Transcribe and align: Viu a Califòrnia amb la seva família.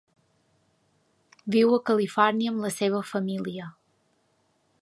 Viu 1.55 1.75
a 1.77 1.81
Califòrnia 1.91 2.55
amb 2.55 2.67
la 2.67 2.75
seva 2.79 3.05
família. 3.13 3.73